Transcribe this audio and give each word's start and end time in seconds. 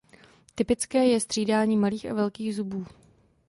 Typické 0.55 1.05
je 1.07 1.19
střídání 1.19 1.77
malých 1.77 2.05
a 2.05 2.13
velkých 2.13 2.55
zubů. 2.55 2.85